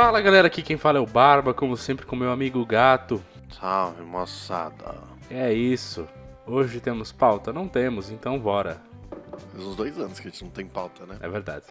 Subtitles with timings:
[0.00, 3.20] Fala galera, aqui quem fala é o Barba, como sempre com meu amigo Gato.
[3.50, 4.94] Salve, moçada.
[5.28, 6.06] É isso.
[6.46, 7.52] Hoje temos pauta?
[7.52, 8.80] Não temos, então bora.
[9.50, 11.16] Faz uns dois anos que a gente não tem pauta, né?
[11.20, 11.64] É verdade.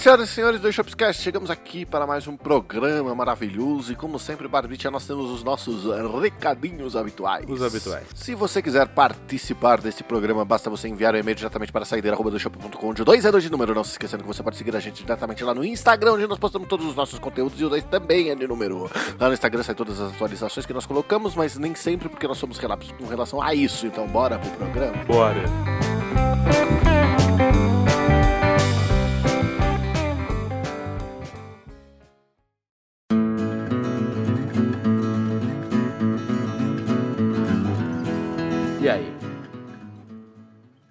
[0.00, 4.48] Senhoras e senhores do Shopscast, chegamos aqui para mais um programa maravilhoso e como sempre,
[4.48, 5.84] Barbicha, nós temos os nossos
[6.22, 7.44] recadinhos habituais.
[7.46, 8.06] Os habituais.
[8.14, 13.04] Se você quiser participar desse programa, basta você enviar o e-mail diretamente para saideira.com de
[13.04, 13.74] 2 a 2 de número.
[13.74, 16.38] Não se esquecendo que você pode seguir a gente diretamente lá no Instagram, onde nós
[16.38, 18.90] postamos todos os nossos conteúdos e o 2 também é de número.
[19.18, 22.38] Lá no Instagram sai todas as atualizações que nós colocamos, mas nem sempre porque nós
[22.38, 23.86] somos relapsos com relação a isso.
[23.86, 25.04] Então bora pro programa.
[25.04, 25.99] Bora.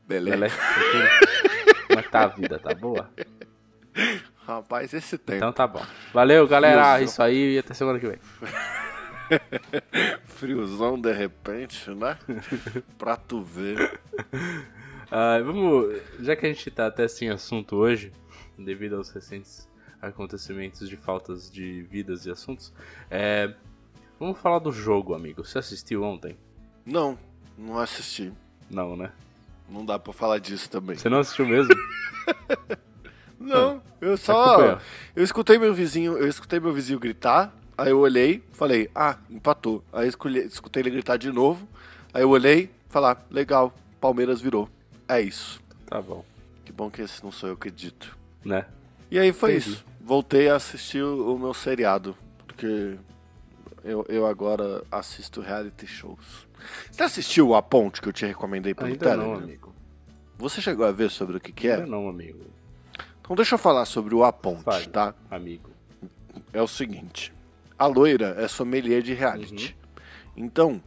[0.09, 0.37] Beleza?
[0.37, 0.57] Beleza?
[1.85, 2.57] Como é que tá a vida?
[2.57, 3.11] Tá boa?
[4.43, 5.37] Rapaz, esse tempo.
[5.37, 5.85] Então tá bom.
[6.11, 6.81] Valeu, galera.
[6.81, 7.05] Friozão.
[7.05, 8.17] Isso aí e até semana que vem.
[10.25, 12.17] Friozão de repente, né?
[12.97, 14.01] pra tu ver.
[15.11, 18.11] Ah, vamos, já que a gente tá até sem assunto hoje,
[18.57, 19.69] devido aos recentes
[20.01, 22.73] acontecimentos de faltas de vidas e assuntos,
[23.11, 23.53] é,
[24.19, 25.45] vamos falar do jogo, amigo.
[25.45, 26.35] Você assistiu ontem?
[26.83, 27.15] Não,
[27.55, 28.33] não assisti.
[28.71, 29.11] Não, né?
[29.69, 30.95] Não dá pra falar disso também.
[30.97, 31.73] Você não assistiu mesmo?
[33.39, 34.79] Não, eu Você só.
[35.15, 39.83] Eu escutei meu vizinho, eu escutei meu vizinho gritar, aí eu olhei, falei, ah, empatou.
[39.93, 41.67] Aí eu escolhi- escutei ele gritar de novo,
[42.13, 44.67] aí eu olhei, falar, legal, Palmeiras virou.
[45.07, 45.61] É isso.
[45.85, 46.23] Tá bom,
[46.65, 48.17] Que bom que esse não sou eu que dito.
[48.43, 48.65] né?
[49.09, 49.69] E aí foi Entendi.
[49.71, 49.85] isso.
[50.01, 52.15] Voltei a assistir o meu seriado,
[52.45, 52.95] porque
[53.83, 56.47] eu, eu agora assisto reality shows.
[56.91, 59.27] Você assistiu A Ponte que eu te recomendei pelo Ainda Telegram?
[59.27, 59.73] não, amigo.
[60.37, 61.75] Você chegou a ver sobre o que, que é?
[61.75, 62.45] Ainda não, amigo.
[63.21, 64.87] Então deixa eu falar sobre o A Ponte, Fale.
[64.87, 65.13] tá?
[65.29, 65.69] Amigo.
[66.51, 67.33] É o seguinte:
[67.77, 69.75] a loira é sommelier de reality.
[70.35, 70.81] Então,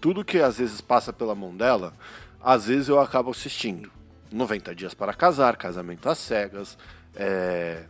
[0.00, 1.94] tudo que às vezes passa pela mão dela,
[2.40, 3.90] às vezes eu acabo assistindo.
[4.30, 6.76] 90 dias para casar, casamento às cegas,
[7.14, 7.84] é.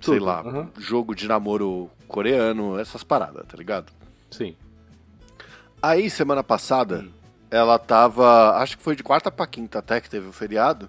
[0.00, 0.70] Sei Tudo, lá, aham.
[0.78, 3.92] jogo de namoro coreano, essas paradas, tá ligado?
[4.30, 4.54] Sim.
[5.82, 7.06] Aí, semana passada,
[7.50, 8.56] ela tava.
[8.58, 10.88] Acho que foi de quarta pra quinta até que teve o feriado.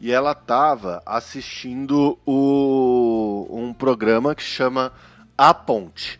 [0.00, 4.92] E ela tava assistindo o, um programa que chama
[5.36, 6.18] A Ponte,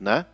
[0.00, 0.26] né?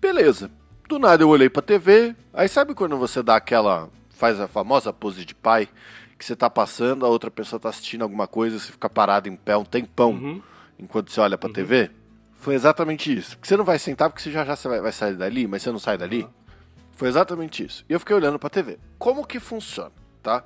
[0.00, 0.50] Beleza.
[0.88, 2.14] Do nada eu olhei pra TV.
[2.32, 3.88] Aí sabe quando você dá aquela.
[4.10, 5.68] faz a famosa pose de pai?
[6.18, 9.36] Que você tá passando, a outra pessoa tá assistindo alguma coisa, você fica parado em
[9.36, 10.42] pé um tempão Uhum.
[10.78, 11.90] Enquanto você olha pra TV?
[12.36, 13.36] Foi exatamente isso.
[13.36, 15.62] Porque você não vai sentar porque você já já você vai, vai sair dali, mas
[15.62, 16.28] você não sai dali.
[16.92, 17.84] Foi exatamente isso.
[17.88, 18.78] E eu fiquei olhando pra TV.
[18.98, 19.92] Como que funciona,
[20.22, 20.44] tá?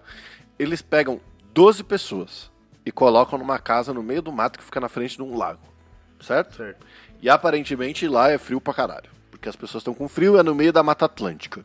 [0.59, 1.21] Eles pegam
[1.53, 2.50] 12 pessoas
[2.84, 5.61] e colocam numa casa no meio do mato que fica na frente de um lago,
[6.21, 6.56] certo?
[6.56, 6.87] Certo.
[7.21, 9.11] E aparentemente lá é frio pra caralho.
[9.31, 11.65] Porque as pessoas estão com frio e é no meio da Mata Atlântica.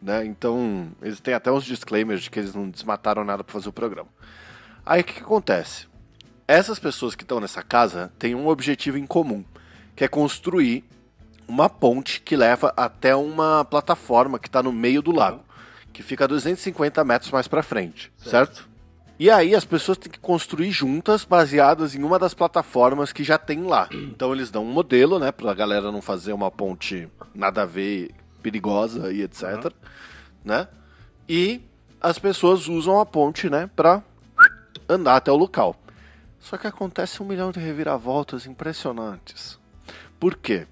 [0.00, 0.24] Né?
[0.24, 3.72] Então, eles têm até uns disclaimers de que eles não desmataram nada pra fazer o
[3.72, 4.08] programa.
[4.86, 5.87] Aí o que, que acontece?
[6.48, 9.44] Essas pessoas que estão nessa casa têm um objetivo em comum,
[9.94, 10.82] que é construir
[11.46, 15.44] uma ponte que leva até uma plataforma que está no meio do lago,
[15.92, 18.66] que fica a 250 metros mais pra frente, certo?
[19.18, 23.36] E aí as pessoas têm que construir juntas, baseadas em uma das plataformas que já
[23.36, 23.86] tem lá.
[23.92, 28.10] Então eles dão um modelo, né, pra galera não fazer uma ponte nada a ver,
[28.42, 29.70] perigosa e etc,
[30.42, 30.66] né?
[31.28, 31.60] E
[32.00, 34.02] as pessoas usam a ponte, né, pra
[34.88, 35.76] andar até o local.
[36.40, 39.58] Só que acontece um milhão de reviravoltas impressionantes.
[40.18, 40.66] Por quê?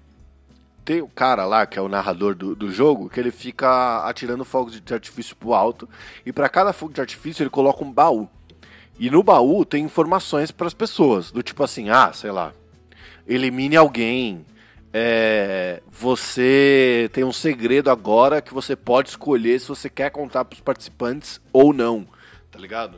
[0.83, 4.45] Tem o cara lá, que é o narrador do, do jogo, que ele fica atirando
[4.45, 5.87] fogos de artifício pro alto.
[6.25, 8.29] E para cada fogo de artifício ele coloca um baú.
[8.97, 11.31] E no baú tem informações para as pessoas.
[11.31, 12.53] Do tipo assim, ah, sei lá.
[13.27, 14.45] Elimine alguém.
[14.93, 20.61] É, você tem um segredo agora que você pode escolher se você quer contar pros
[20.61, 22.07] participantes ou não.
[22.49, 22.97] Tá ligado?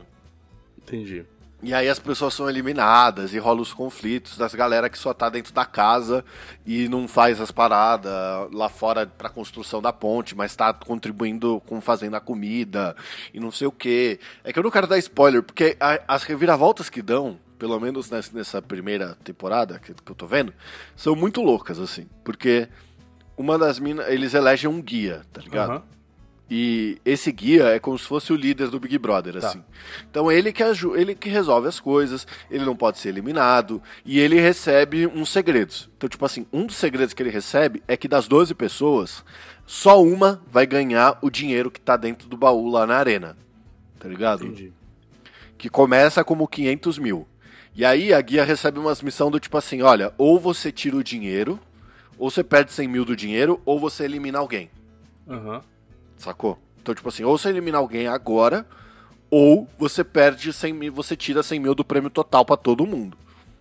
[0.78, 1.26] Entendi.
[1.62, 5.28] E aí as pessoas são eliminadas e rola os conflitos das galera que só tá
[5.28, 6.24] dentro da casa
[6.64, 8.12] e não faz as paradas
[8.52, 12.96] lá fora pra construção da ponte, mas tá contribuindo com fazendo a comida
[13.34, 14.18] e não sei o que.
[14.42, 18.10] É que eu não quero dar spoiler, porque a, as reviravoltas que dão, pelo menos
[18.10, 20.54] nessa, nessa primeira temporada que, que eu tô vendo,
[20.96, 22.08] são muito loucas, assim.
[22.24, 22.68] Porque
[23.36, 25.72] uma das minas, eles elegem um guia, tá ligado?
[25.72, 25.99] Aham.
[26.52, 29.48] E esse guia é como se fosse o líder do Big Brother, Tá.
[29.48, 29.62] assim.
[30.10, 30.62] Então ele que,
[30.96, 35.88] ele que resolve as coisas, ele não pode ser eliminado, e ele recebe uns segredos.
[35.96, 39.24] Então, tipo assim, um dos segredos que ele recebe é que das 12 pessoas,
[39.64, 43.36] só uma vai ganhar o dinheiro que tá dentro do baú lá na arena.
[44.00, 44.44] Tá ligado?
[44.44, 44.72] Entendi.
[45.56, 47.28] que começa como 500 mil.
[47.76, 51.04] E aí a guia recebe umas missões do tipo assim, olha, ou você tira o
[51.04, 51.60] dinheiro,
[52.18, 54.70] ou você perde 100 mil do dinheiro, ou você elimina alguém,
[55.28, 55.62] Aham.
[56.22, 56.58] Sacou?
[56.80, 58.66] Então, tipo assim, ou você elimina alguém agora,
[59.30, 63.16] ou você perde 100 mil, você tira 100 mil do prêmio total pra todo mundo,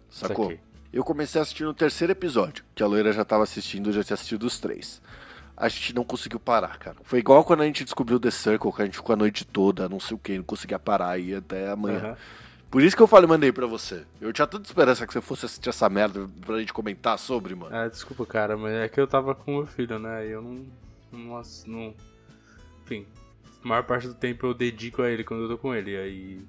[0.09, 0.53] sacou?
[0.91, 4.03] Eu comecei a assistir no terceiro episódio, que a loira já tava assistindo, eu já
[4.03, 5.01] tinha assistido os três.
[5.55, 6.95] A gente não conseguiu parar, cara.
[7.03, 9.89] Foi igual quando a gente descobriu The Circle, que a gente ficou a noite toda,
[9.89, 11.99] não sei o que, não conseguia parar aí até amanhã.
[11.99, 12.17] Aham.
[12.71, 14.03] Por isso que eu falei, mandei pra você.
[14.21, 17.75] Eu tinha tanta esperança que você fosse assistir essa merda pra gente comentar sobre, mano.
[17.75, 20.27] Ah, desculpa, cara, mas é que eu tava com meu filho, né?
[20.27, 20.65] E eu não.
[21.11, 21.93] não, não
[22.89, 23.05] enfim,
[23.63, 25.95] a maior parte do tempo eu dedico a ele quando eu tô com ele.
[25.95, 26.41] Aí.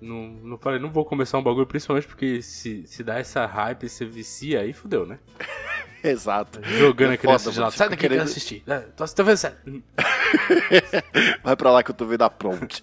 [0.00, 3.88] Não, não falei, não vou começar um bagulho, principalmente porque se, se dá essa hype,
[3.88, 5.18] você vicia, aí fudeu, né?
[6.02, 6.60] Exato.
[6.64, 7.66] Jogando É a criança de lado.
[7.68, 8.62] mano, Sai daqui, querendo- assistir.
[8.66, 9.58] É, tô, tô vendo sério.
[11.44, 12.82] Vai pra lá que eu tô vendo a prompt.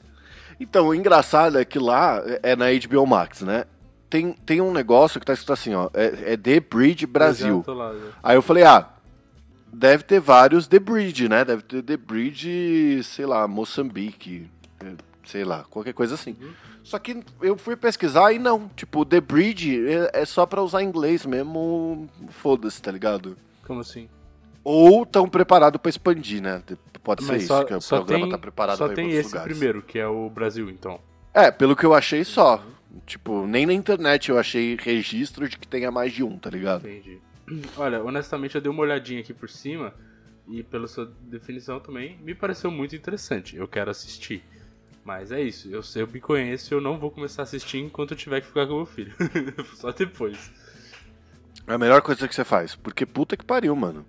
[0.59, 3.65] Então, o engraçado é que lá é na HBO Max, né?
[4.09, 5.89] Tem, tem um negócio que tá escrito assim, ó.
[5.95, 7.63] É, é The Bridge Brasil.
[7.67, 7.99] Eu lá, já.
[8.23, 8.87] Aí eu falei, ah,
[9.71, 11.43] deve ter vários The Bridge, né?
[11.45, 14.49] Deve ter The Bridge, sei lá, Moçambique,
[14.79, 14.93] eh,
[15.25, 16.35] sei lá, qualquer coisa assim.
[16.83, 18.69] Só que eu fui pesquisar e não.
[18.69, 23.37] Tipo, The Bridge é, é só pra usar inglês mesmo, foda-se, tá ligado?
[23.65, 24.07] Como assim?
[24.63, 26.61] Ou tão preparado pra expandir, né?
[27.03, 29.29] Pode ser Mas isso, só, que o programa tem, tá preparado pra ir tem esse
[29.29, 29.57] lugares.
[29.57, 30.99] primeiro, que é o Brasil, então.
[31.33, 32.61] É, pelo que eu achei só.
[33.05, 36.87] Tipo, nem na internet eu achei registro de que tenha mais de um, tá ligado?
[36.87, 37.21] Entendi.
[37.77, 39.93] Olha, honestamente, eu dei uma olhadinha aqui por cima
[40.47, 43.55] e pela sua definição também me pareceu muito interessante.
[43.55, 44.43] Eu quero assistir.
[45.03, 48.17] Mas é isso, eu, eu me conheço eu não vou começar a assistir enquanto eu
[48.17, 49.13] tiver que ficar com meu filho.
[49.75, 50.51] Só depois.
[51.65, 52.75] É a melhor coisa que você faz.
[52.75, 54.05] Porque puta que pariu, mano.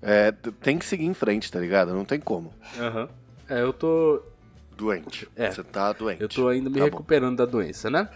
[0.00, 1.92] É, tem que seguir em frente, tá ligado?
[1.94, 2.52] Não tem como.
[2.78, 3.08] Aham.
[3.48, 4.22] É, eu tô.
[4.76, 5.28] Doente.
[5.34, 5.50] É.
[5.50, 6.20] Você tá doente.
[6.22, 6.90] Eu tô ainda me Tá bom.
[6.90, 8.08] recuperando da doença, né?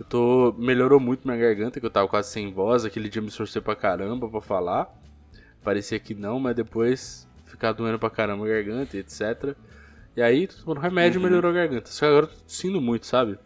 [0.00, 0.54] Eu tô.
[0.58, 2.84] Melhorou muito minha garganta, que eu tava quase sem voz.
[2.86, 4.88] Aquele dia me sorcei pra caramba pra falar.
[5.62, 9.54] Parecia que não, mas depois ficar doendo pra caramba a garganta etc.
[10.16, 11.26] E aí, tomando remédio Uhum.
[11.26, 11.90] melhorou a garganta.
[11.90, 13.38] Só que agora eu tô tossindo muito, sabe?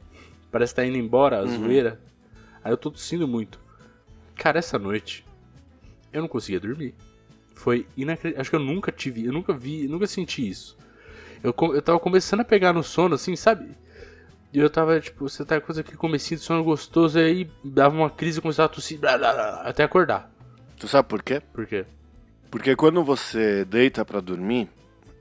[0.53, 1.49] Parece que tá indo embora a Uhum.
[1.49, 2.01] zoeira.
[2.63, 3.59] Aí eu tô tossindo muito.
[4.37, 5.27] Cara, essa noite
[6.13, 6.95] eu não conseguia dormir.
[7.55, 8.41] Foi inacreditável.
[8.41, 10.77] Acho que eu nunca tive, eu nunca vi, nunca senti isso.
[11.43, 13.77] Eu, eu tava começando a pegar no sono, assim, sabe?
[14.55, 17.97] E eu tava, tipo, você tá com aquele comecinho de sono gostoso, e aí dava
[17.97, 20.31] uma crise e começava a tossir, blá, blá, blá, até acordar.
[20.79, 21.43] Tu sabe por quê?
[21.53, 21.85] Por quê?
[22.53, 24.69] Porque quando você deita pra dormir,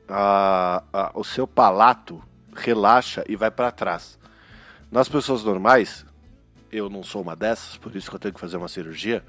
[0.08, 2.22] a- a- o seu palato
[2.56, 4.20] relaxa e vai pra trás.
[4.92, 6.06] Nas pessoas normais,
[6.72, 9.24] eu não sou uma dessas, por isso que eu tenho que fazer uma cirurgia,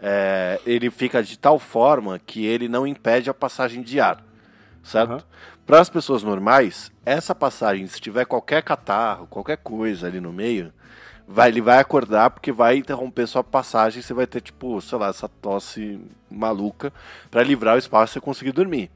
[0.00, 4.24] é, ele fica de tal forma que ele não impede a passagem de ar,
[4.82, 5.10] certo?
[5.12, 5.22] Aham.
[5.66, 10.72] Para as pessoas normais, essa passagem, se tiver qualquer catarro, qualquer coisa ali no meio,
[11.28, 15.08] vai, ele vai acordar porque vai interromper sua passagem, você vai ter tipo, sei lá,
[15.08, 16.92] essa tosse maluca
[17.30, 18.90] para livrar o espaço e você conseguir dormir.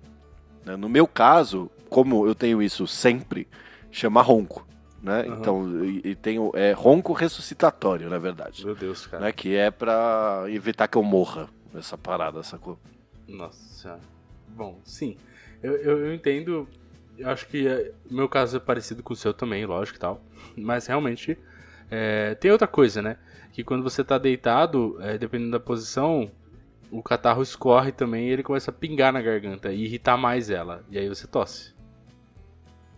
[0.65, 0.75] né?
[0.77, 3.47] No meu caso, como eu tenho isso sempre,
[3.93, 4.67] chama ronco,
[5.01, 5.21] né?
[5.21, 5.39] Aham.
[5.39, 9.27] Então, e, e tenho é ronco ressuscitatório, na verdade, Meu Deus, cara.
[9.27, 9.33] né?
[9.33, 12.79] Que é pra evitar que eu morra essa parada, sacou?
[13.29, 14.01] Nossa senhora.
[14.49, 15.17] Bom, sim.
[15.65, 16.69] Eu, eu, eu entendo.
[17.17, 17.67] Eu acho que
[18.11, 20.21] o meu caso é parecido com o seu também, lógico e tal.
[20.57, 21.39] Mas realmente.
[21.91, 23.17] é, tem outra coisa, né?
[23.51, 26.31] Que quando você tá deitado, é, dependendo da posição,
[26.91, 30.85] o catarro escorre também e ele começa a pingar na garganta e irritar mais ela.
[30.91, 31.73] E aí você tosse.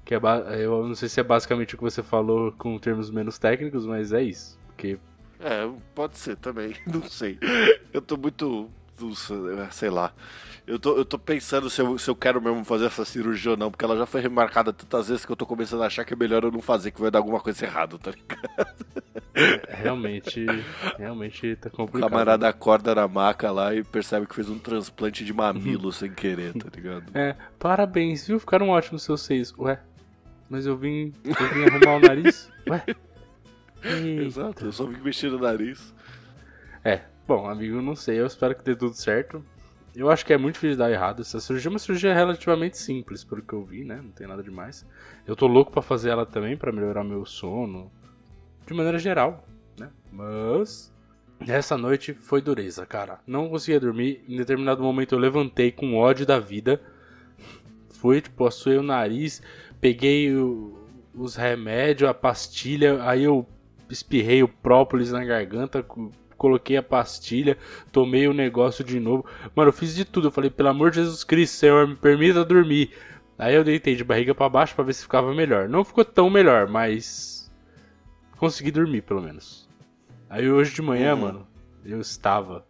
[0.05, 0.19] Que é
[0.59, 4.13] eu não sei se é basicamente o que você falou com termos menos técnicos, mas
[4.13, 4.59] é isso.
[4.67, 4.99] Porque
[5.39, 7.39] É, pode ser também, não sei.
[7.93, 8.69] Eu tô muito.
[9.01, 9.15] Não
[9.71, 10.13] sei, lá.
[10.67, 13.57] Eu tô, eu tô pensando se eu, se eu quero mesmo fazer essa cirurgia ou
[13.57, 16.13] não, porque ela já foi remarcada tantas vezes que eu tô começando a achar que
[16.13, 18.87] é melhor eu não fazer, que vai dar alguma coisa errada, tá ligado?
[19.69, 20.45] realmente.
[20.99, 22.11] realmente tá O complicado.
[22.11, 26.53] camarada acorda na maca lá e percebe que fez um transplante de mamilo sem querer,
[26.55, 27.05] tá ligado?
[27.15, 28.41] É, parabéns, viu?
[28.41, 29.55] Ficaram ótimos seus seios.
[29.59, 29.79] Ué,
[30.49, 32.51] mas eu vim, eu vim arrumar o nariz?
[32.69, 32.83] Ué,
[34.25, 35.95] Exato, eu só vim mexer no nariz.
[36.83, 39.45] É, bom, amigo, não sei, eu espero que dê tudo certo.
[39.95, 41.23] Eu acho que é muito difícil dar errado.
[41.23, 43.97] Essa cirurgia é uma cirurgia relativamente simples, pelo que eu vi, né?
[43.97, 44.87] Não tem nada demais.
[45.27, 47.91] Eu tô louco para fazer ela também, para melhorar meu sono.
[48.67, 49.47] De maneira geral,
[49.79, 49.91] né?
[50.13, 50.95] Mas.
[51.49, 53.21] Essa noite foi dureza, cara.
[53.27, 54.23] Não conseguia dormir.
[54.29, 56.81] Em determinado momento eu levantei com ódio da vida.
[57.89, 59.43] Fui, tipo, assuei o nariz.
[59.81, 60.79] Peguei o,
[61.15, 63.03] os remédios, a pastilha.
[63.03, 63.47] Aí eu
[63.89, 65.83] espirrei o própolis na garganta
[66.37, 67.57] coloquei a pastilha,
[67.91, 69.27] tomei o negócio de novo.
[69.55, 70.29] Mano, eu fiz de tudo.
[70.29, 72.93] Eu falei, pelo amor de Jesus Cristo, Senhor, me permita dormir.
[73.39, 75.69] Aí eu deitei de barriga para baixo para ver se ficava melhor.
[75.69, 77.51] Não ficou tão melhor, mas
[78.39, 79.69] consegui dormir pelo menos.
[80.29, 81.21] Aí hoje de manhã, uhum.
[81.21, 81.47] mano,
[81.85, 82.67] eu estava.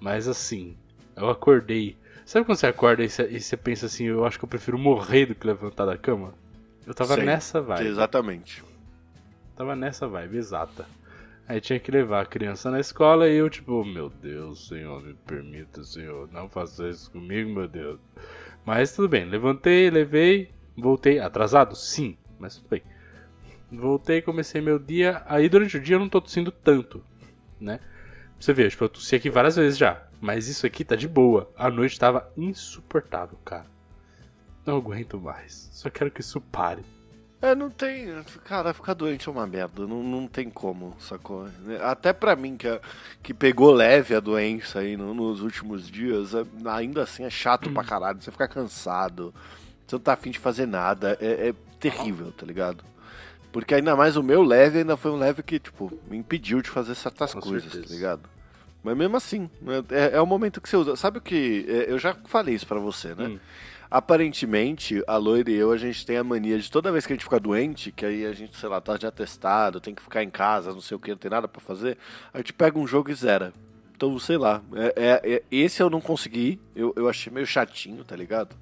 [0.00, 0.76] Mas assim,
[1.16, 1.96] eu acordei.
[2.24, 5.34] Sabe quando você acorda e você, pensa assim, eu acho que eu prefiro morrer do
[5.34, 6.32] que levantar da cama?
[6.86, 7.86] Eu tava Sei, nessa vibe.
[7.86, 8.64] Exatamente.
[9.56, 10.86] Tava nessa vibe, exata.
[11.50, 15.14] Aí tinha que levar a criança na escola e eu, tipo, meu Deus, Senhor, me
[15.14, 17.98] permita, Senhor, não faça isso comigo, meu Deus.
[18.64, 21.18] Mas tudo bem, levantei, levei, voltei.
[21.18, 21.74] Atrasado?
[21.74, 22.82] Sim, mas tudo bem.
[23.68, 25.24] Voltei, comecei meu dia.
[25.26, 27.02] Aí durante o dia eu não tô tossindo tanto,
[27.60, 27.80] né?
[28.38, 30.06] Você vê, tipo, eu tossi aqui várias vezes já.
[30.20, 31.50] Mas isso aqui tá de boa.
[31.56, 33.66] A noite tava insuportável, cara.
[34.64, 35.68] Não aguento mais.
[35.72, 36.84] Só quero que isso pare.
[37.42, 38.06] É, não tem.
[38.44, 39.86] Cara, ficar doente é uma merda.
[39.86, 41.48] Não, não tem como, sacou?
[41.82, 42.80] Até pra mim, que, é,
[43.22, 47.70] que pegou leve a doença aí no, nos últimos dias, é, ainda assim é chato
[47.70, 48.20] pra caralho.
[48.20, 49.34] Você fica cansado,
[49.86, 51.16] você não tá afim de fazer nada.
[51.20, 52.84] É, é terrível, tá ligado?
[53.50, 56.68] Porque ainda mais o meu leve ainda foi um leve que, tipo, me impediu de
[56.68, 57.88] fazer certas Com coisas, tá certeza.
[57.88, 58.28] tá ligado?
[58.82, 59.50] Mas mesmo assim,
[59.90, 60.94] é, é, o momento que você usa.
[60.94, 61.66] Sabe o que?
[61.68, 63.26] É, eu já falei isso pra você, né?
[63.28, 63.38] Hum.
[63.90, 67.16] Aparentemente, a Loira e eu, a gente tem a mania de toda vez que a
[67.16, 70.22] gente fica doente, que aí a gente, sei lá, tá de atestado, tem que ficar
[70.22, 71.98] em casa, não sei o que, não tem nada para fazer,
[72.32, 73.52] a gente pega um jogo e zera.
[73.96, 78.04] Então, sei lá, é, é, é, esse eu não consegui, eu, eu achei meio chatinho,
[78.04, 78.56] tá ligado?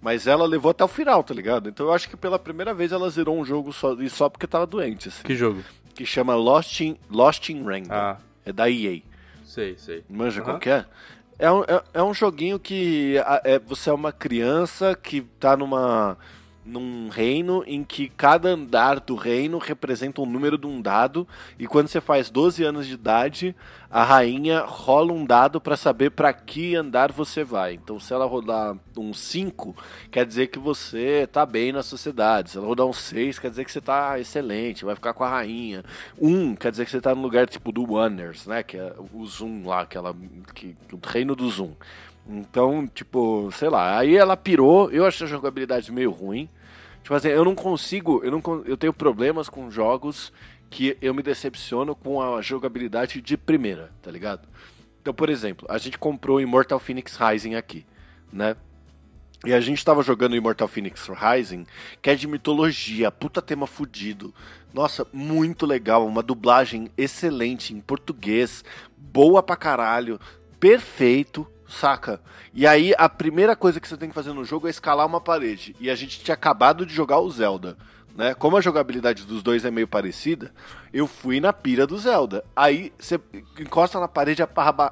[0.00, 1.68] Mas ela levou até o final, tá ligado?
[1.68, 4.46] Então eu acho que pela primeira vez ela zerou um jogo só, e só porque
[4.46, 5.08] tava doente.
[5.08, 5.64] Assim, que jogo?
[5.94, 7.92] Que chama Lost in, Lost in Random.
[7.92, 8.18] Ah.
[8.44, 9.00] É da EA.
[9.44, 10.04] Sei, sei.
[10.08, 10.44] Manja uhum.
[10.44, 10.84] qual que é?
[11.38, 16.16] É um, é, é um joguinho que é, você é uma criança que tá numa
[16.64, 21.28] num reino em que cada andar do reino representa um número de um dado
[21.58, 23.54] e quando você faz 12 anos de idade,
[23.90, 27.74] a rainha rola um dado para saber para que andar você vai.
[27.74, 29.76] Então, se ela rodar um 5,
[30.10, 32.50] quer dizer que você tá bem na sociedade.
[32.50, 35.28] Se ela rodar um 6, quer dizer que você tá excelente, vai ficar com a
[35.28, 35.84] rainha.
[36.20, 38.92] 1 um, quer dizer que você tá no lugar tipo do Wonders, né, que é
[39.12, 40.14] o Zoom lá, aquela
[40.54, 41.72] que o reino do Zoom.
[42.26, 46.48] Então, tipo, sei lá, aí ela pirou, eu achei a jogabilidade meio ruim.
[47.02, 50.32] Tipo assim, eu não consigo, eu não eu tenho problemas com jogos
[50.70, 54.48] que eu me decepciono com a jogabilidade de primeira, tá ligado?
[55.00, 57.84] Então, por exemplo, a gente comprou Immortal Phoenix Rising aqui,
[58.32, 58.56] né?
[59.44, 61.66] E a gente tava jogando Immortal Phoenix Rising,
[62.00, 64.34] que é de mitologia, puta tema fudido.
[64.72, 68.64] Nossa, muito legal, uma dublagem excelente em português,
[68.96, 70.18] boa pra caralho,
[70.58, 72.20] perfeito, saca?
[72.52, 75.20] E aí a primeira coisa que você tem que fazer no jogo é escalar uma
[75.20, 75.74] parede.
[75.80, 77.76] E a gente tinha acabado de jogar o Zelda.
[78.14, 78.32] Né?
[78.32, 80.52] Como a jogabilidade dos dois é meio parecida,
[80.92, 82.44] eu fui na pira do Zelda.
[82.54, 83.18] Aí você
[83.58, 84.46] encosta na parede e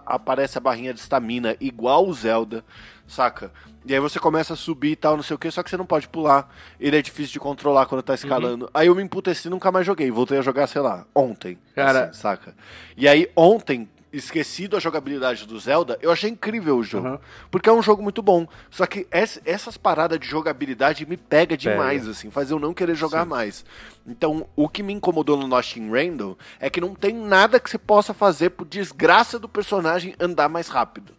[0.06, 2.64] aparece a barrinha de estamina, igual o Zelda,
[3.06, 3.52] saca?
[3.84, 5.76] E aí você começa a subir e tal, não sei o que, só que você
[5.76, 6.52] não pode pular.
[6.80, 8.66] Ele é difícil de controlar quando tá escalando.
[8.66, 8.70] Uhum.
[8.74, 10.10] Aí eu me emputeci e nunca mais joguei.
[10.10, 11.58] Voltei a jogar, sei lá, ontem.
[11.74, 12.54] Cara, assim, saca?
[12.96, 17.08] E aí ontem, esquecido a jogabilidade do Zelda, eu achei incrível o jogo.
[17.08, 17.18] Uhum.
[17.50, 18.46] Porque é um jogo muito bom.
[18.70, 22.12] Só que essas paradas de jogabilidade me pega demais, pega.
[22.12, 23.30] assim, faz eu não querer jogar Sim.
[23.30, 23.64] mais.
[24.06, 27.70] Então, o que me incomodou no Lost in Random é que não tem nada que
[27.70, 31.14] você possa fazer por desgraça do personagem andar mais rápido.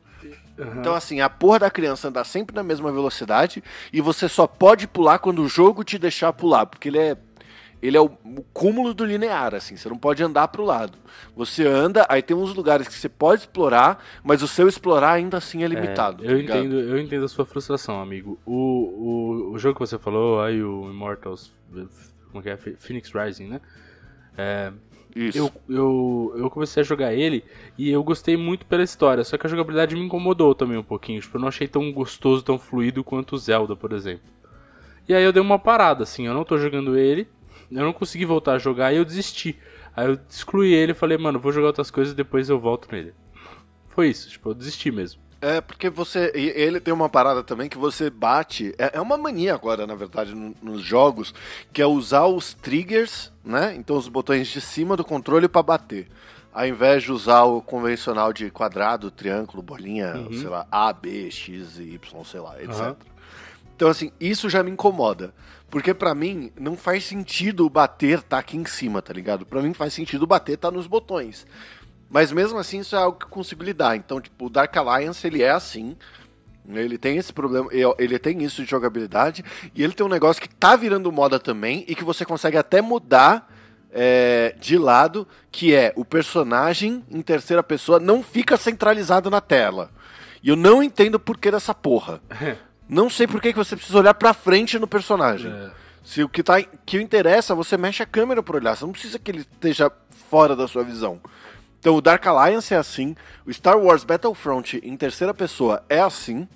[0.58, 0.80] Uhum.
[0.80, 4.88] Então, assim, a porra da criança andar sempre na mesma velocidade e você só pode
[4.88, 7.18] pular quando o jogo te deixar pular, porque ele é
[7.84, 10.98] ele é o, o, cúmulo do linear, assim, você não pode andar para o lado.
[11.36, 15.36] Você anda, aí tem uns lugares que você pode explorar, mas o seu explorar ainda
[15.38, 16.26] assim é limitado.
[16.26, 18.40] É, eu, tá entendo, eu entendo a sua frustração, amigo.
[18.46, 21.52] O, o, o jogo que você falou, aí o Immortals,
[22.32, 22.56] como é que é?
[22.56, 23.62] Phoenix Rising, né?
[24.38, 24.72] É,
[25.14, 25.38] Isso.
[25.38, 27.44] Eu, eu, eu comecei a jogar ele
[27.78, 31.20] e eu gostei muito pela história, só que a jogabilidade me incomodou também um pouquinho.
[31.20, 34.32] Tipo, eu não achei tão gostoso, tão fluido quanto o Zelda, por exemplo.
[35.06, 37.28] E aí eu dei uma parada, assim, eu não tô jogando ele,
[37.74, 39.58] eu não consegui voltar a jogar e eu desisti.
[39.96, 42.88] Aí eu excluí ele e falei, mano, vou jogar outras coisas e depois eu volto
[42.92, 43.14] nele.
[43.90, 45.22] Foi isso, tipo, eu desisti mesmo.
[45.40, 46.32] É, porque você.
[46.34, 48.74] Ele tem uma parada também que você bate.
[48.78, 51.34] É, é uma mania agora, na verdade, no, nos jogos,
[51.74, 53.76] que é usar os triggers, né?
[53.76, 56.08] Então os botões de cima do controle para bater.
[56.54, 60.34] Ao invés de usar o convencional de quadrado, triângulo, bolinha, uhum.
[60.34, 62.80] sei lá, A, B, X, Y, sei lá, etc.
[62.80, 62.96] Uhum.
[63.84, 65.34] Então, assim, isso já me incomoda.
[65.70, 69.46] Porque para mim não faz sentido bater tá aqui em cima, tá ligado?
[69.46, 71.46] Para mim faz sentido bater tá nos botões.
[72.10, 73.98] Mas mesmo assim, isso é algo que eu consigo lidar.
[73.98, 75.98] Então, tipo, o Dark Alliance, ele é assim.
[76.70, 77.68] Ele tem esse problema,
[78.00, 79.44] ele tem isso de jogabilidade,
[79.76, 82.82] e ele tem um negócio que tá virando moda também, e que você consegue até
[82.82, 83.54] mudar
[83.92, 89.92] é, de lado, que é o personagem em terceira pessoa não fica centralizado na tela.
[90.42, 92.22] E eu não entendo por que dessa porra.
[92.88, 95.52] não sei por que você precisa olhar pra frente no personagem.
[95.52, 95.72] É.
[96.04, 98.76] Se o que, tá, que interessa, você mexe a câmera pra olhar.
[98.76, 99.92] Você não precisa que ele esteja
[100.30, 101.22] fora da sua visão.
[101.80, 106.48] Então o Dark Alliance é assim, o Star Wars Battlefront em terceira pessoa é assim,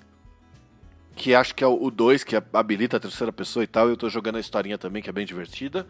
[1.14, 3.96] que acho que é o 2 que habilita a terceira pessoa e tal, e eu
[3.96, 5.86] tô jogando a historinha também, que é bem divertida,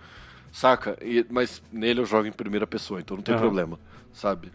[0.50, 0.98] saca?
[1.00, 3.40] E, mas nele eu jogo em primeira pessoa, então não tem uhum.
[3.40, 3.78] problema,
[4.12, 4.50] sabe?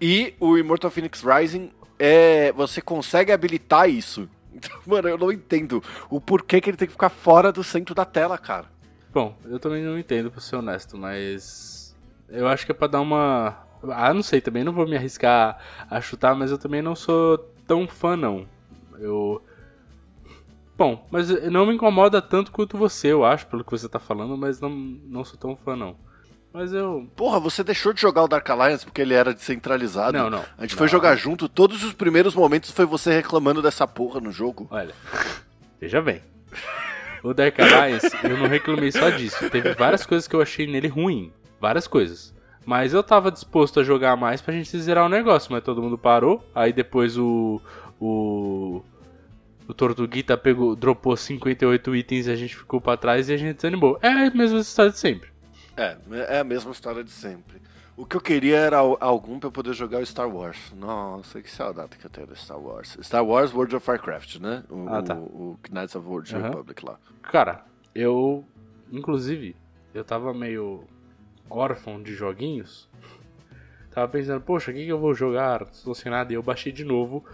[0.00, 2.52] E o Immortal Phoenix Rising é.
[2.52, 4.28] Você consegue habilitar isso.
[4.54, 7.94] Então, mano, eu não entendo o porquê que ele tem que ficar fora do centro
[7.94, 8.66] da tela, cara.
[9.12, 11.94] Bom, eu também não entendo, pra ser honesto, mas.
[12.28, 15.58] Eu acho que é pra dar uma ah, não sei, também não vou me arriscar
[15.90, 18.46] a chutar, mas eu também não sou tão fã, não.
[18.98, 19.42] Eu.
[20.76, 24.36] Bom, mas não me incomoda tanto quanto você, eu acho, pelo que você tá falando,
[24.36, 25.96] mas não, não sou tão fã, não.
[26.54, 27.10] Mas eu.
[27.16, 30.16] Porra, você deixou de jogar o Dark Alliance porque ele era descentralizado.
[30.16, 30.44] Não, não.
[30.56, 30.78] A gente não.
[30.78, 34.68] foi jogar junto, todos os primeiros momentos foi você reclamando dessa porra no jogo.
[34.70, 34.94] Olha,
[35.80, 36.22] veja bem.
[37.24, 39.50] O Dark Alliance, eu não reclamei só disso.
[39.50, 41.32] Teve várias coisas que eu achei nele ruim.
[41.60, 42.32] Várias coisas.
[42.64, 45.98] Mas eu tava disposto a jogar mais pra gente zerar o negócio, mas todo mundo
[45.98, 46.48] parou.
[46.54, 47.60] Aí depois o.
[48.00, 48.80] O.
[49.66, 53.56] O Tortuguita pegou, dropou 58 itens e a gente ficou para trás e a gente
[53.56, 53.98] desanimou.
[54.00, 55.33] É a mesma história de sempre.
[55.76, 55.96] É,
[56.28, 57.60] é a mesma história de sempre.
[57.96, 60.72] O que eu queria era algum pra eu poder jogar o Star Wars.
[60.76, 62.98] Nossa, que saudade que eu tenho do Star Wars.
[63.00, 64.64] Star Wars World of Warcraft, né?
[64.68, 65.14] O, ah, tá.
[65.14, 66.42] o, o Knights of World uhum.
[66.42, 66.98] Republic lá.
[67.22, 68.44] Cara, eu.
[68.90, 69.56] Inclusive,
[69.94, 70.84] eu tava meio
[71.48, 72.88] órfão de joguinhos,
[73.92, 75.62] tava pensando, poxa, o que, que eu vou jogar?
[75.62, 76.32] Estou sem nada.
[76.32, 77.24] E eu baixei de novo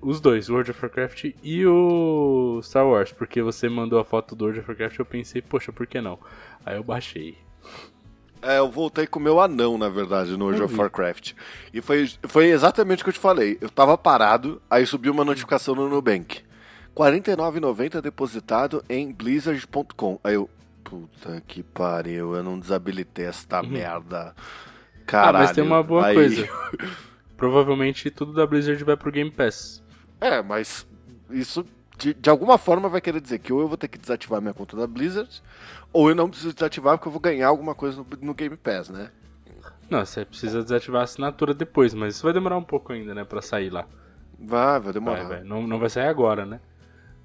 [0.00, 4.44] os dois, World of Warcraft e o Star Wars, porque você mandou a foto do
[4.44, 6.18] World of Warcraft eu pensei, poxa, por que não?
[6.68, 7.38] Aí eu baixei.
[8.42, 11.32] É, eu voltei com o meu anão, na verdade, no World of Warcraft.
[11.72, 13.56] E foi, foi exatamente o que eu te falei.
[13.60, 16.36] Eu tava parado, aí subiu uma notificação no Nubank.
[16.36, 16.44] R$
[16.94, 20.20] 49,90 depositado em blizzard.com.
[20.22, 20.48] Aí eu,
[20.84, 23.68] Puta que pariu, eu não desabilitei esta uhum.
[23.68, 24.34] merda.
[25.06, 25.36] Caralho.
[25.36, 26.14] Ah, mas tem uma boa aí...
[26.14, 26.48] coisa.
[27.36, 29.82] Provavelmente tudo da Blizzard vai pro Game Pass.
[30.20, 30.86] É, mas
[31.30, 31.64] isso
[31.98, 34.54] de, de alguma forma vai querer dizer que ou eu vou ter que desativar minha
[34.54, 35.42] conta da Blizzard,
[35.92, 38.88] ou eu não preciso desativar porque eu vou ganhar alguma coisa no, no Game Pass,
[38.88, 39.10] né?
[39.90, 43.24] Não, você precisa desativar a assinatura depois, mas isso vai demorar um pouco ainda, né,
[43.24, 43.86] pra sair lá.
[44.38, 45.24] Vai, vai demorar.
[45.24, 45.44] Vai, vai.
[45.44, 46.60] Não, não vai sair agora, né?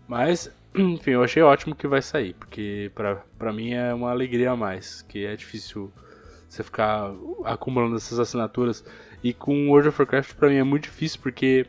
[0.07, 4.51] Mas enfim, eu achei ótimo que vai sair, porque pra, pra mim é uma alegria
[4.51, 5.91] a mais, que é difícil
[6.49, 7.11] você ficar
[7.45, 8.83] acumulando essas assinaturas.
[9.23, 11.65] E com World of Warcraft pra mim é muito difícil, porque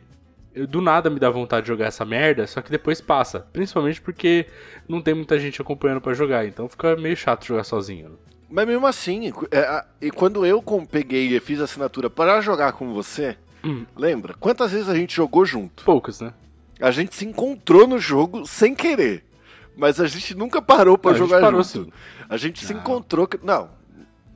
[0.55, 3.41] eu, do nada me dá vontade de jogar essa merda, só que depois passa.
[3.51, 4.47] Principalmente porque
[4.87, 8.09] não tem muita gente acompanhando para jogar, então fica meio chato jogar sozinho.
[8.09, 8.15] Né?
[8.49, 12.93] Mas mesmo assim, é, e quando eu peguei e fiz a assinatura para jogar com
[12.93, 13.85] você, hum.
[13.97, 14.33] lembra?
[14.35, 15.83] Quantas vezes a gente jogou junto?
[15.83, 16.33] Poucas, né?
[16.79, 19.25] A gente se encontrou no jogo sem querer.
[19.75, 21.85] Mas a gente nunca parou para jogar parou, junto.
[21.85, 21.91] Sim.
[22.29, 22.67] A gente não.
[22.67, 23.27] se encontrou.
[23.43, 23.69] Não.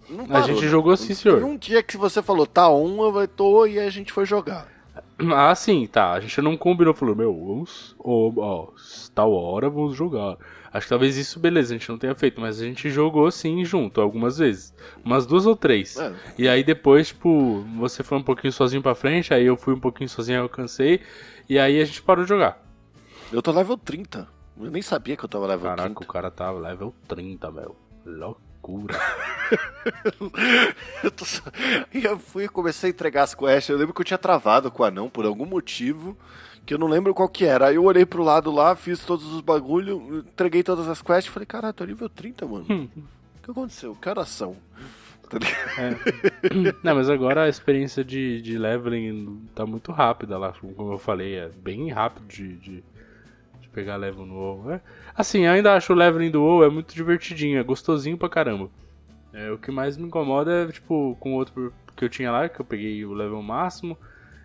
[0.09, 0.67] não parou, a gente né?
[0.67, 1.41] jogou sim, senhor.
[1.43, 4.67] um dia que você falou, tá um, eu tô e a gente foi jogar.
[5.35, 6.13] Ah, sim, tá.
[6.13, 7.95] A gente não combinou, falou, meu, vamos.
[7.99, 8.73] Ó, oh, oh,
[9.13, 10.37] tal hora vamos jogar.
[10.71, 13.65] Acho que talvez isso, beleza, a gente não tenha feito, mas a gente jogou sim
[13.65, 14.73] junto algumas vezes.
[15.03, 15.97] Umas duas ou três.
[15.97, 16.13] É.
[16.37, 19.79] E aí depois, tipo, você foi um pouquinho sozinho pra frente, aí eu fui um
[19.79, 21.01] pouquinho sozinho, eu cansei.
[21.49, 22.63] E aí a gente parou de jogar.
[23.31, 24.27] Eu tô level 30.
[24.59, 25.93] Eu nem sabia que eu tava level Caraca, 30.
[25.95, 27.75] Caraca, o cara tava tá level 30, velho.
[28.61, 28.93] Loucura.
[31.03, 31.25] eu, tô...
[31.93, 33.69] eu fui e comecei a entregar as quests.
[33.69, 36.17] Eu lembro que eu tinha travado com o anão por algum motivo.
[36.65, 37.67] Que eu não lembro qual que era.
[37.67, 41.29] Aí eu olhei pro lado lá, fiz todos os bagulho, entreguei todas as quests e
[41.29, 42.65] falei, caralho, tô nível 30, mano.
[42.69, 42.87] Hum.
[42.95, 43.95] O que aconteceu?
[43.95, 44.55] Que oração?
[45.29, 45.37] Tá
[45.77, 45.95] é.
[46.83, 51.35] Não, mas agora a experiência de, de leveling tá muito rápida lá, como eu falei,
[51.35, 52.83] é bem rápido de, de,
[53.69, 54.71] de pegar level no WoW.
[54.71, 54.81] É,
[55.15, 58.69] assim, eu ainda acho o leveling do WoW é muito divertidinho, é gostosinho pra caramba.
[59.31, 62.49] É, o que mais me incomoda é, tipo, com o outro que eu tinha lá,
[62.49, 63.97] que eu peguei o level máximo,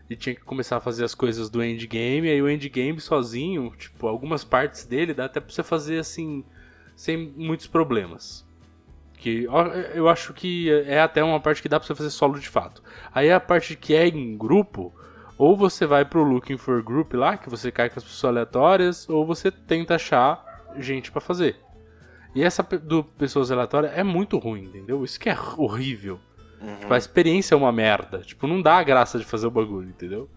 [0.08, 4.06] e tinha que começar a fazer as coisas do endgame, aí o endgame sozinho, tipo,
[4.06, 6.44] algumas partes dele dá até pra você fazer assim,
[6.94, 8.46] sem muitos problemas.
[9.16, 9.48] Que
[9.94, 12.82] eu acho que é até uma parte que dá pra você fazer solo de fato.
[13.14, 14.92] Aí a parte que é em grupo,
[15.36, 19.08] ou você vai pro Looking for Group lá, que você cai com as pessoas aleatórias,
[19.08, 20.44] ou você tenta achar
[20.78, 21.56] gente para fazer.
[22.34, 25.04] E essa do pessoas aleatórias é muito ruim, entendeu?
[25.04, 26.18] Isso que é horrível.
[26.60, 26.76] Uhum.
[26.76, 28.18] Tipo, a experiência é uma merda.
[28.18, 30.28] Tipo, não dá a graça de fazer o bagulho, entendeu?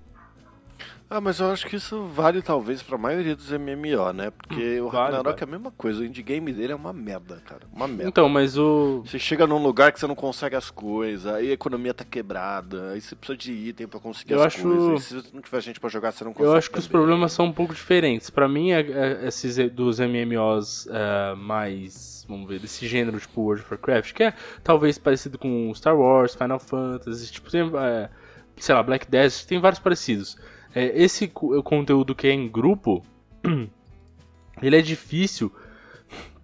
[1.09, 4.29] Ah, mas eu acho que isso vale talvez pra maioria dos MMO, né?
[4.29, 5.39] Porque hum, o Ragnarok vale.
[5.39, 7.61] é a mesma coisa, o indie game dele é uma merda, cara.
[7.73, 8.09] Uma merda.
[8.09, 9.03] Então, mas o.
[9.05, 12.91] Você chega num lugar que você não consegue as coisas, aí a economia tá quebrada,
[12.91, 14.63] aí você precisa de item pra conseguir eu as acho...
[14.63, 15.03] coisas.
[15.05, 16.51] se você não tiver gente pra jogar, você não consegue.
[16.51, 18.29] Eu acho que os problemas são um pouco diferentes.
[18.29, 22.25] Pra mim, é, é, esses dos MMOs é, mais.
[22.27, 26.35] Vamos ver, desse gênero, tipo World of Warcraft, que é talvez parecido com Star Wars,
[26.35, 28.09] Final Fantasy, tipo, tem, é,
[28.57, 30.37] sei lá, Black Desert, tem vários parecidos.
[30.73, 33.05] É, esse conteúdo que é em grupo,
[34.61, 35.51] ele é difícil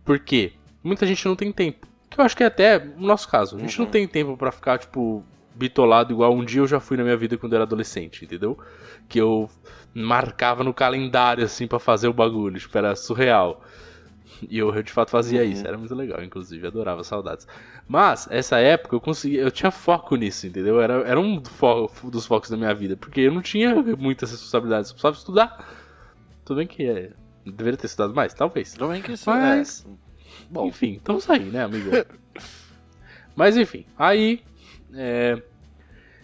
[0.04, 1.88] porque muita gente não tem tempo.
[2.10, 3.56] Que eu acho que é até o nosso caso.
[3.56, 3.86] A gente uhum.
[3.86, 5.24] não tem tempo para ficar, tipo,
[5.56, 8.58] bitolado igual um dia eu já fui na minha vida quando eu era adolescente, entendeu?
[9.08, 9.50] Que eu
[9.94, 12.60] marcava no calendário, assim, para fazer o bagulho.
[12.60, 13.64] Tipo, era surreal.
[14.50, 15.50] E eu, eu de fato fazia uhum.
[15.50, 17.48] isso, era muito legal, inclusive, adorava saudades.
[17.88, 20.82] Mas, essa época eu consegui, eu tinha foco nisso, entendeu?
[20.82, 24.96] Era, era um dos focos da minha vida, porque eu não tinha muitas responsabilidades, eu
[24.96, 25.84] precisava estudar.
[26.46, 27.12] Tudo bem que é,
[27.46, 28.74] deveria ter estudado mais, talvez.
[28.74, 29.92] Tudo bem que isso Mas, é.
[30.50, 30.68] Bom.
[30.68, 31.90] enfim, estamos aí, né, amigo?
[33.36, 34.44] Mas enfim, aí
[34.94, 35.42] é,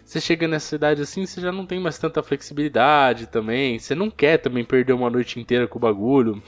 [0.09, 3.79] você chega nessa cidade assim, você já não tem mais tanta flexibilidade também.
[3.79, 6.41] Você não quer também perder uma noite inteira com o bagulho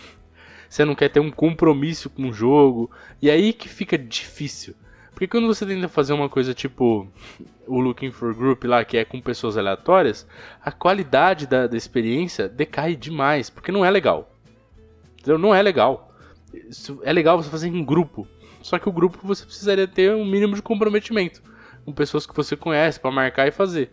[0.72, 2.90] você não quer ter um compromisso com o jogo.
[3.22, 4.74] E aí que fica difícil.
[5.12, 7.06] Porque quando você tenta fazer uma coisa tipo
[7.68, 10.26] o Looking for Group lá, que é com pessoas aleatórias,
[10.64, 14.34] a qualidade da, da experiência decai demais, porque não é legal.
[15.20, 15.38] Entendeu?
[15.38, 16.16] Não é legal.
[17.04, 18.26] É legal você fazer em grupo.
[18.62, 21.44] Só que o grupo você precisaria ter um mínimo de comprometimento
[21.84, 23.92] com pessoas que você conhece para marcar e fazer.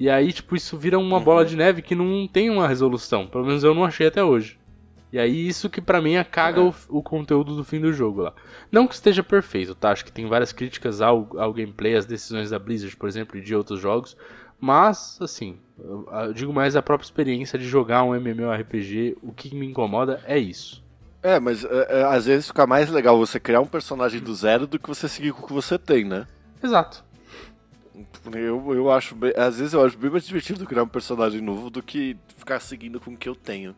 [0.00, 1.22] E aí, tipo, isso vira uma uhum.
[1.22, 3.26] bola de neve que não tem uma resolução.
[3.26, 4.58] Pelo menos eu não achei até hoje.
[5.12, 6.64] E aí isso que para mim acaga é.
[6.64, 8.34] o, o, conteúdo do fim do jogo lá.
[8.70, 9.90] Não que esteja perfeito, tá?
[9.90, 13.40] Acho que tem várias críticas ao, ao gameplay, às decisões da Blizzard, por exemplo, e
[13.40, 14.16] de outros jogos.
[14.60, 19.16] Mas, assim, eu, digo mais a própria experiência de jogar um MMORPG.
[19.22, 20.84] O que me incomoda é isso.
[21.22, 24.66] É, mas é, é, às vezes fica mais legal você criar um personagem do zero
[24.66, 26.26] do que você seguir com o que você tem, né?
[26.62, 27.04] Exato.
[28.32, 31.70] Eu, eu acho bem, às vezes eu acho bem mais divertido criar um personagem novo
[31.70, 33.74] do que ficar seguindo com o que eu tenho.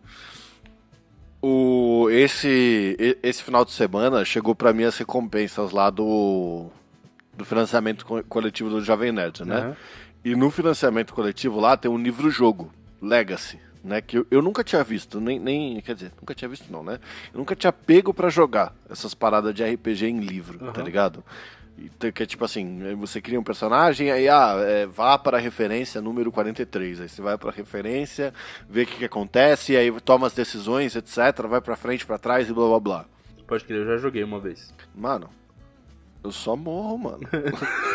[1.43, 6.67] O, esse, esse final de semana chegou para mim as recompensas lá do,
[7.33, 9.69] do financiamento coletivo do Jovem Nerd, né?
[9.69, 9.75] Uhum.
[10.23, 14.03] E no financiamento coletivo lá tem um livro-jogo, Legacy, né?
[14.03, 15.81] Que eu, eu, nunca tinha visto, nem, nem.
[15.81, 16.99] Quer dizer, nunca tinha visto, não, né?
[17.33, 20.73] Eu nunca tinha pego para jogar essas paradas de RPG em livro, uhum.
[20.73, 21.25] tá ligado?
[22.15, 26.01] Que é tipo assim, você cria um personagem, aí ah, é, vá para a referência
[26.01, 27.01] número 43.
[27.01, 28.35] Aí você vai para a referência,
[28.69, 31.47] vê o que, que, acontece, aí toma as decisões, etc.
[31.49, 33.05] Vai para frente, para trás e blá blá blá.
[33.47, 34.73] Pode crer, eu já joguei uma vez.
[34.95, 35.29] Mano,
[36.23, 37.21] eu só morro, mano.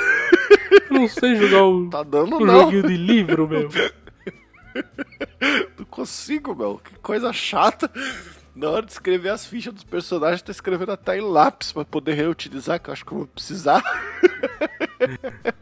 [0.89, 2.62] não sei jogar o, tá dando, o não.
[2.62, 3.69] joguinho de livro, meu.
[5.78, 6.82] não consigo, meu.
[6.84, 7.89] Que coisa chata
[8.56, 12.13] na hora de escrever as fichas dos personagens, tá escrevendo até em lápis pra poder
[12.13, 13.84] reutilizar, que eu acho que eu vou precisar.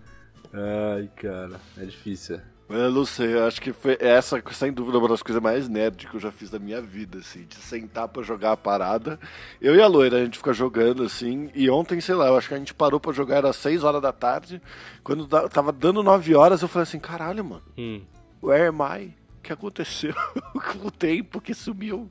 [0.53, 2.39] Ai, cara, é difícil.
[2.69, 6.07] Eu não sei, eu acho que foi essa, sem dúvida, uma das coisas mais nerd
[6.07, 9.19] que eu já fiz da minha vida, assim, de sentar pra jogar a parada.
[9.61, 12.47] Eu e a loira, a gente fica jogando, assim, e ontem, sei lá, eu acho
[12.47, 14.61] que a gente parou pra jogar, era 6 horas da tarde.
[15.03, 18.01] Quando tava dando 9 horas, eu falei assim, caralho, mano, hum.
[18.41, 19.13] where am I?
[19.37, 20.13] O que aconteceu
[20.53, 22.09] com o tempo que sumiu?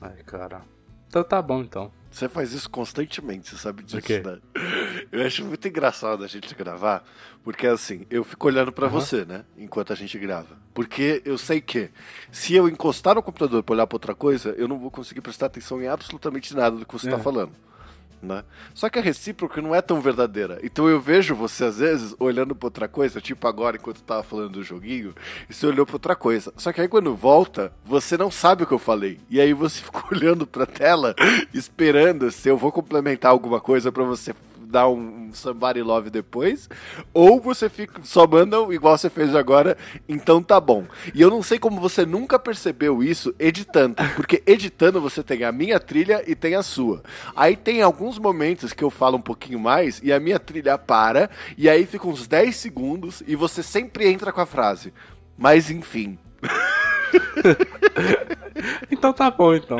[0.00, 0.62] Ai, cara.
[1.08, 1.90] Então tá bom, então.
[2.10, 4.22] Você faz isso constantemente, você sabe disso, okay.
[4.22, 4.38] né?
[5.12, 7.04] Eu acho muito engraçado a gente gravar,
[7.44, 8.92] porque assim, eu fico olhando para uhum.
[8.92, 9.44] você, né?
[9.56, 10.56] Enquanto a gente grava.
[10.72, 11.90] Porque eu sei que
[12.32, 15.46] se eu encostar no computador pra olhar pra outra coisa, eu não vou conseguir prestar
[15.46, 17.18] atenção em absolutamente nada do que você tá é.
[17.18, 17.52] tá falando
[18.22, 18.44] né?
[18.74, 20.58] Só que a recíproca não é tão verdadeira.
[20.62, 24.50] Então eu vejo você, às vezes, olhando pra outra coisa, tipo agora, enquanto tava falando
[24.50, 25.14] do joguinho,
[25.48, 26.52] e você olhou pra outra coisa.
[26.56, 29.18] Só que aí quando volta, você não sabe o que eu falei.
[29.30, 31.14] E aí você fica olhando pra tela,
[31.52, 34.34] esperando se eu vou complementar alguma coisa para você
[34.68, 36.68] dar um, somebody love depois,
[37.12, 39.76] ou você fica só manda igual você fez agora,
[40.08, 40.84] então tá bom.
[41.14, 45.52] E eu não sei como você nunca percebeu isso editando, porque editando você tem a
[45.52, 47.02] minha trilha e tem a sua.
[47.34, 51.30] Aí tem alguns momentos que eu falo um pouquinho mais e a minha trilha para,
[51.56, 54.92] e aí fica uns 10 segundos e você sempre entra com a frase
[55.36, 56.18] Mas enfim.
[58.90, 59.78] então tá bom, então.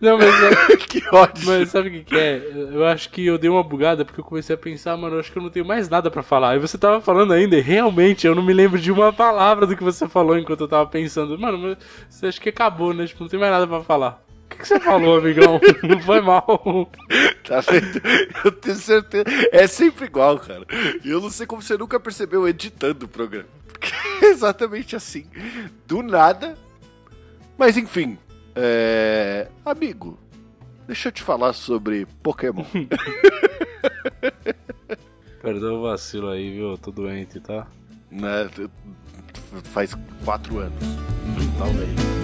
[0.00, 0.28] Não, mas.
[0.42, 1.46] É- que ódio.
[1.46, 2.42] Mas sabe o que, que é?
[2.72, 5.32] Eu acho que eu dei uma bugada porque eu comecei a pensar, mano, eu acho
[5.32, 6.56] que eu não tenho mais nada pra falar.
[6.56, 9.76] E você tava falando ainda, e realmente eu não me lembro de uma palavra do
[9.76, 11.38] que você falou enquanto eu tava pensando.
[11.38, 13.06] Mano, mas você acha que acabou, né?
[13.06, 14.22] Tipo, não tem mais nada pra falar.
[14.44, 15.60] O que, que você falou, amigão?
[15.86, 16.90] não foi mal.
[17.44, 18.00] Tá vendo?
[18.44, 19.24] Eu tenho certeza.
[19.52, 20.64] É sempre igual, cara.
[21.04, 23.48] E eu não sei como você nunca percebeu editando o programa.
[23.68, 23.92] Porque
[24.24, 25.26] é exatamente assim.
[25.86, 26.56] Do nada.
[27.58, 28.16] Mas enfim,
[28.60, 29.48] é...
[29.64, 30.18] Amigo,
[30.86, 32.64] deixa eu te falar sobre Pokémon.
[35.40, 36.72] Perdão o vacilo aí, viu?
[36.72, 37.66] Eu tô doente, tá?
[38.10, 38.50] Né?
[39.64, 39.94] Faz
[40.24, 40.82] quatro anos.
[41.58, 42.17] Talvez.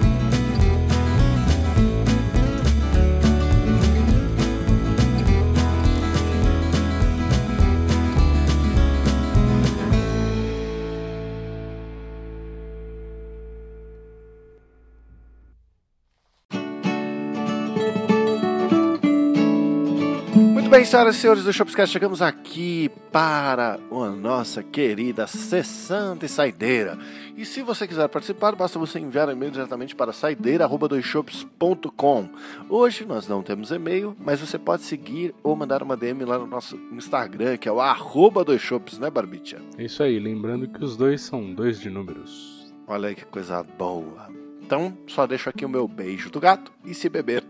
[20.84, 26.98] Bem, senhoras e senhores do Shopscast, chegamos aqui para a nossa querida sessão de saideira.
[27.36, 32.28] E se você quiser participar, basta você enviar um e-mail diretamente para saideira.doisshops.com.
[32.68, 36.46] Hoje nós não temos e-mail, mas você pode seguir ou mandar uma DM lá no
[36.46, 39.62] nosso Instagram, que é o arroba doisshops, né, Barbicha?
[39.78, 42.70] Isso aí, lembrando que os dois são dois de números.
[42.86, 44.28] Olha aí que coisa boa.
[44.60, 47.42] Então, só deixo aqui o meu beijo do gato e se beber.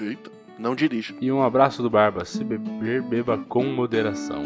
[0.00, 1.14] Eita não dirija.
[1.20, 2.24] E um abraço do Barba.
[2.24, 4.42] Se beber, beba com moderação.